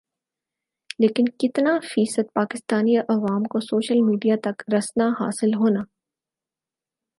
لیکن 0.99 1.25
کِتنا 1.39 1.73
فیصد 1.83 2.33
پاکستانی 2.35 2.97
عوام 2.97 3.43
کو 3.51 3.59
سوشل 3.59 4.01
میڈیا 4.01 4.35
تک 4.43 4.63
رسنا 4.73 5.09
حاصل 5.19 5.53
ہونا 5.53 5.83